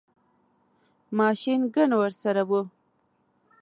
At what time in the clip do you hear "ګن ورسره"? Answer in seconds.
1.73-2.43